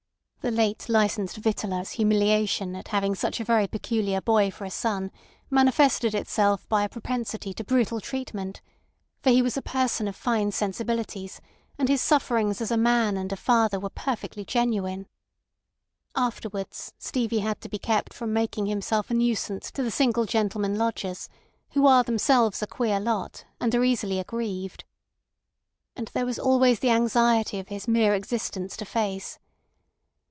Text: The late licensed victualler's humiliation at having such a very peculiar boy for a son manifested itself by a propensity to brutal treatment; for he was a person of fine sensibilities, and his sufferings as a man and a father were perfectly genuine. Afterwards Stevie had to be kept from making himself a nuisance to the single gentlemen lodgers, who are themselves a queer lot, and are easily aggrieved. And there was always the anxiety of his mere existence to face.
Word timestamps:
The 0.43 0.49
late 0.49 0.89
licensed 0.89 1.37
victualler's 1.39 1.91
humiliation 1.91 2.75
at 2.75 2.87
having 2.87 3.13
such 3.13 3.39
a 3.39 3.43
very 3.45 3.67
peculiar 3.67 4.19
boy 4.19 4.49
for 4.49 4.65
a 4.65 4.71
son 4.71 5.11
manifested 5.51 6.15
itself 6.15 6.67
by 6.67 6.81
a 6.81 6.89
propensity 6.89 7.53
to 7.53 7.63
brutal 7.63 8.01
treatment; 8.01 8.59
for 9.21 9.29
he 9.29 9.43
was 9.43 9.55
a 9.55 9.61
person 9.61 10.07
of 10.07 10.15
fine 10.15 10.51
sensibilities, 10.51 11.41
and 11.77 11.89
his 11.89 12.01
sufferings 12.01 12.59
as 12.59 12.71
a 12.71 12.75
man 12.75 13.17
and 13.17 13.31
a 13.31 13.35
father 13.37 13.79
were 13.79 13.91
perfectly 13.91 14.43
genuine. 14.43 15.05
Afterwards 16.15 16.91
Stevie 16.97 17.41
had 17.41 17.61
to 17.61 17.69
be 17.69 17.77
kept 17.77 18.11
from 18.11 18.33
making 18.33 18.65
himself 18.65 19.11
a 19.11 19.13
nuisance 19.13 19.69
to 19.69 19.83
the 19.83 19.91
single 19.91 20.25
gentlemen 20.25 20.75
lodgers, 20.75 21.29
who 21.73 21.85
are 21.85 22.03
themselves 22.03 22.63
a 22.63 22.67
queer 22.67 22.99
lot, 22.99 23.45
and 23.59 23.75
are 23.75 23.83
easily 23.83 24.17
aggrieved. 24.19 24.85
And 25.95 26.07
there 26.15 26.25
was 26.25 26.39
always 26.39 26.79
the 26.79 26.89
anxiety 26.89 27.59
of 27.59 27.67
his 27.67 27.87
mere 27.87 28.15
existence 28.15 28.75
to 28.77 28.85
face. 28.85 29.37